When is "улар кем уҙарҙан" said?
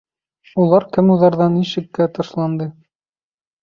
0.63-1.61